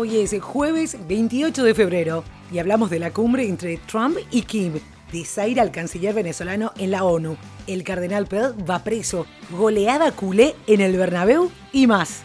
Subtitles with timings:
[0.00, 4.74] Hoy es jueves 28 de febrero y hablamos de la cumbre entre Trump y Kim,
[5.10, 7.36] desaire al canciller venezolano en la ONU,
[7.66, 12.20] el cardenal Pell va preso, goleada culé en el Bernabéu y más.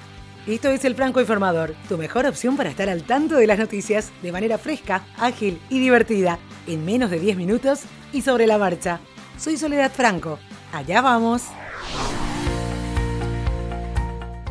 [0.45, 4.11] Esto es El Franco Informador, tu mejor opción para estar al tanto de las noticias
[4.21, 6.37] de manera fresca, ágil y divertida,
[6.67, 8.99] en menos de 10 minutos y sobre la marcha.
[9.39, 10.37] Soy Soledad Franco.
[10.71, 11.45] Allá vamos.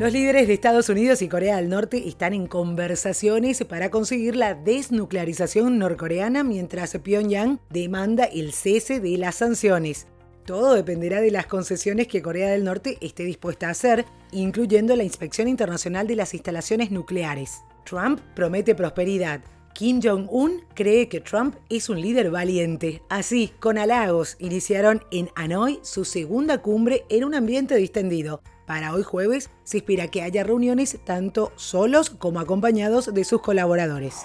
[0.03, 4.53] Los líderes de Estados Unidos y Corea del Norte están en conversaciones para conseguir la
[4.53, 10.09] desnuclearización norcoreana mientras Pyongyang demanda el cese de las sanciones.
[10.45, 15.05] Todo dependerá de las concesiones que Corea del Norte esté dispuesta a hacer, incluyendo la
[15.05, 17.61] inspección internacional de las instalaciones nucleares.
[17.85, 19.41] Trump promete prosperidad.
[19.75, 23.03] Kim Jong-un cree que Trump es un líder valiente.
[23.09, 28.43] Así, con halagos, iniciaron en Hanoi su segunda cumbre en un ambiente distendido.
[28.67, 34.23] Para hoy jueves se espera que haya reuniones tanto solos como acompañados de sus colaboradores.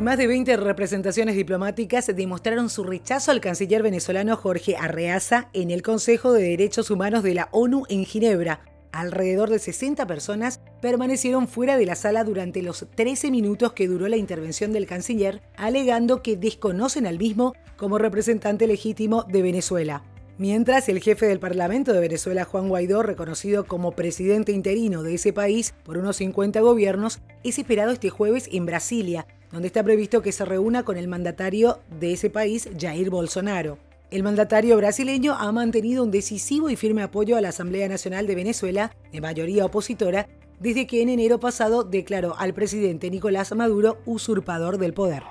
[0.00, 5.82] Más de 20 representaciones diplomáticas demostraron su rechazo al canciller venezolano Jorge Arreaza en el
[5.82, 8.60] Consejo de Derechos Humanos de la ONU en Ginebra.
[8.96, 14.08] Alrededor de 60 personas permanecieron fuera de la sala durante los 13 minutos que duró
[14.08, 20.02] la intervención del canciller, alegando que desconocen al mismo como representante legítimo de Venezuela.
[20.38, 25.34] Mientras el jefe del Parlamento de Venezuela, Juan Guaidó, reconocido como presidente interino de ese
[25.34, 30.32] país por unos 50 gobiernos, es esperado este jueves en Brasilia, donde está previsto que
[30.32, 33.76] se reúna con el mandatario de ese país, Jair Bolsonaro.
[34.08, 38.36] El mandatario brasileño ha mantenido un decisivo y firme apoyo a la Asamblea Nacional de
[38.36, 40.28] Venezuela, de mayoría opositora,
[40.60, 45.24] desde que en enero pasado declaró al presidente Nicolás Maduro usurpador del poder.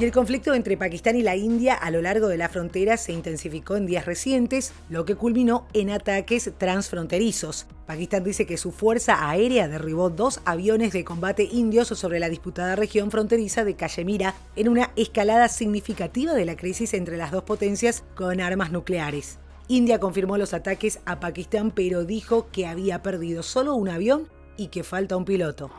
[0.00, 3.12] Y el conflicto entre Pakistán y la India a lo largo de la frontera se
[3.12, 7.66] intensificó en días recientes, lo que culminó en ataques transfronterizos.
[7.86, 12.74] Pakistán dice que su fuerza aérea derribó dos aviones de combate indios sobre la disputada
[12.74, 18.02] región fronteriza de Cachemira en una escalada significativa de la crisis entre las dos potencias
[18.14, 19.38] con armas nucleares.
[19.68, 24.68] India confirmó los ataques a Pakistán pero dijo que había perdido solo un avión y
[24.68, 25.70] que falta un piloto.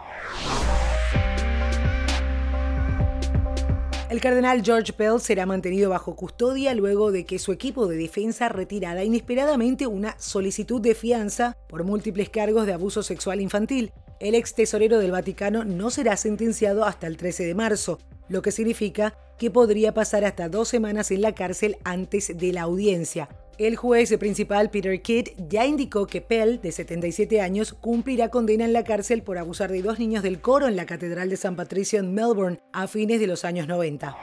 [4.13, 8.47] El cardenal George Pell será mantenido bajo custodia luego de que su equipo de defensa
[8.47, 13.91] retirara inesperadamente una solicitud de fianza por múltiples cargos de abuso sexual infantil.
[14.19, 17.97] El ex tesorero del Vaticano no será sentenciado hasta el 13 de marzo,
[18.29, 22.61] lo que significa que podría pasar hasta dos semanas en la cárcel antes de la
[22.61, 23.29] audiencia.
[23.59, 28.73] El juez principal Peter Kidd ya indicó que Pell, de 77 años, cumplirá condena en
[28.73, 31.99] la cárcel por abusar de dos niños del coro en la Catedral de San Patricio
[31.99, 34.17] en Melbourne a fines de los años 90.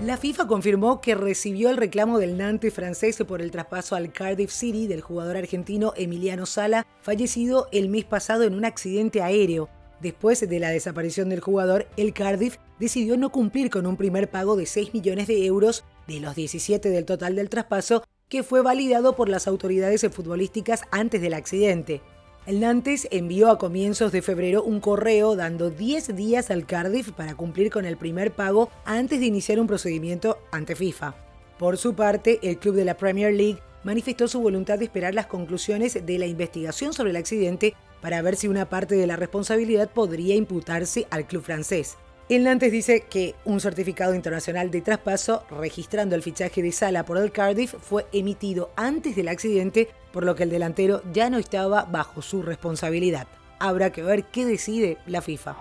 [0.00, 4.52] La FIFA confirmó que recibió el reclamo del Nantes francés por el traspaso al Cardiff
[4.52, 9.68] City del jugador argentino Emiliano Sala, fallecido el mes pasado en un accidente aéreo.
[10.00, 14.54] Después de la desaparición del jugador, el Cardiff decidió no cumplir con un primer pago
[14.54, 19.14] de 6 millones de euros de los 17 del total del traspaso que fue validado
[19.14, 22.02] por las autoridades futbolísticas antes del accidente.
[22.46, 27.34] El Nantes envió a comienzos de febrero un correo dando 10 días al Cardiff para
[27.34, 31.14] cumplir con el primer pago antes de iniciar un procedimiento ante FIFA.
[31.58, 35.26] Por su parte, el club de la Premier League manifestó su voluntad de esperar las
[35.26, 39.90] conclusiones de la investigación sobre el accidente para ver si una parte de la responsabilidad
[39.90, 41.96] podría imputarse al club francés.
[42.28, 47.30] El dice que un certificado internacional de traspaso registrando el fichaje de Sala por el
[47.30, 52.22] Cardiff fue emitido antes del accidente, por lo que el delantero ya no estaba bajo
[52.22, 53.28] su responsabilidad.
[53.60, 55.56] Habrá que ver qué decide la FIFA.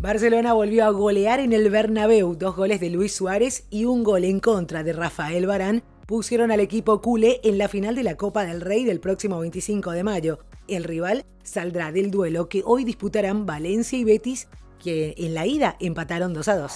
[0.00, 4.22] Barcelona volvió a golear en el Bernabéu, dos goles de Luis Suárez y un gol
[4.22, 8.44] en contra de Rafael Barán pusieron al equipo culé en la final de la Copa
[8.44, 10.38] del Rey del próximo 25 de mayo.
[10.68, 14.48] El rival saldrá del duelo que hoy disputarán Valencia y Betis,
[14.82, 16.72] que en la ida empataron 2 a 2.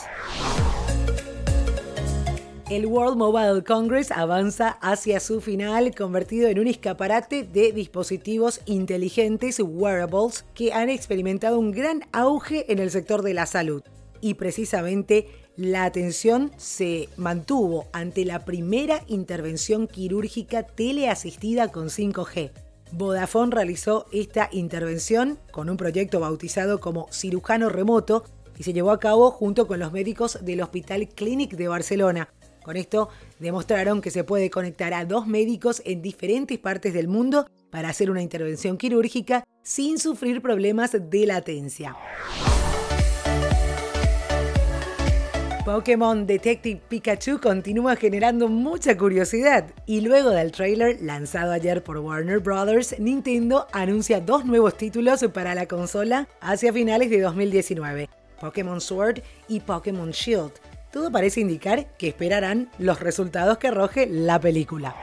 [2.68, 9.60] El World Mobile Congress avanza hacia su final, convertido en un escaparate de dispositivos inteligentes
[9.60, 13.84] wearables que han experimentado un gran auge en el sector de la salud.
[14.20, 22.65] Y precisamente la atención se mantuvo ante la primera intervención quirúrgica teleasistida con 5G.
[22.92, 28.24] Vodafone realizó esta intervención con un proyecto bautizado como cirujano remoto
[28.58, 32.28] y se llevó a cabo junto con los médicos del Hospital Clinic de Barcelona.
[32.64, 37.46] Con esto demostraron que se puede conectar a dos médicos en diferentes partes del mundo
[37.70, 41.96] para hacer una intervención quirúrgica sin sufrir problemas de latencia.
[45.66, 52.38] Pokémon Detective Pikachu continúa generando mucha curiosidad y luego del trailer lanzado ayer por Warner
[52.38, 58.08] Bros., Nintendo anuncia dos nuevos títulos para la consola hacia finales de 2019,
[58.40, 60.52] Pokémon Sword y Pokémon Shield.
[60.92, 64.94] Todo parece indicar que esperarán los resultados que arroje la película.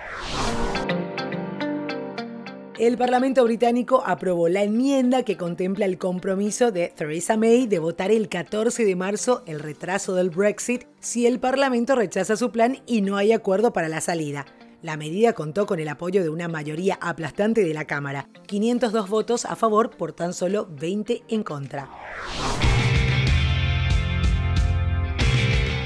[2.86, 8.12] El Parlamento británico aprobó la enmienda que contempla el compromiso de Theresa May de votar
[8.12, 13.00] el 14 de marzo el retraso del Brexit si el Parlamento rechaza su plan y
[13.00, 14.46] no hay acuerdo para la salida.
[14.82, 19.46] La medida contó con el apoyo de una mayoría aplastante de la Cámara, 502 votos
[19.46, 21.88] a favor por tan solo 20 en contra.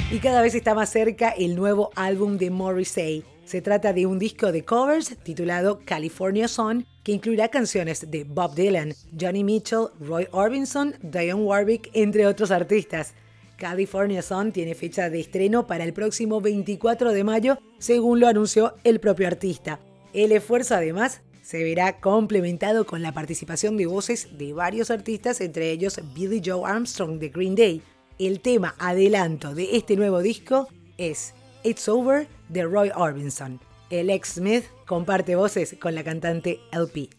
[0.10, 3.37] Y cada vez está más cerca el nuevo álbum de Morrissey.
[3.48, 8.54] Se trata de un disco de covers titulado California Sun, que incluirá canciones de Bob
[8.56, 13.14] Dylan, Johnny Mitchell, Roy Orbison, Dionne Warwick, entre otros artistas.
[13.56, 18.76] California Sun tiene fecha de estreno para el próximo 24 de mayo, según lo anunció
[18.84, 19.80] el propio artista.
[20.12, 25.72] El esfuerzo además se verá complementado con la participación de voces de varios artistas, entre
[25.72, 27.82] ellos Billy Joe Armstrong de Green Day.
[28.20, 30.68] El tema adelanto de este nuevo disco
[30.98, 31.34] es
[31.64, 33.60] It's Over de Roy Orbison.
[33.90, 37.10] El ex Smith comparte voces con la cantante LP.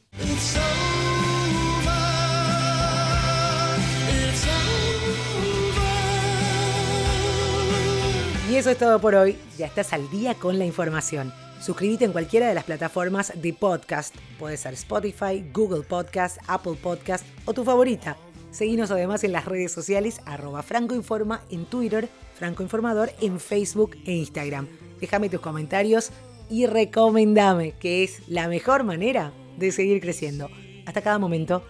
[8.50, 9.36] Y eso es todo por hoy.
[9.58, 11.32] Ya estás al día con la información.
[11.60, 14.14] Suscríbete en cualquiera de las plataformas de podcast.
[14.38, 18.16] Puede ser Spotify, Google Podcast, Apple Podcast o tu favorita.
[18.50, 24.68] Seguinos además en las redes sociales arroba francoinforma en Twitter, francoinformador en Facebook e Instagram.
[25.00, 26.10] Déjame tus comentarios
[26.48, 30.48] y recomendame, que es la mejor manera de seguir creciendo.
[30.86, 31.62] Hasta cada momento.